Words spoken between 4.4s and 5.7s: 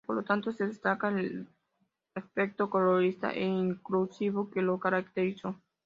que lo caracterizó.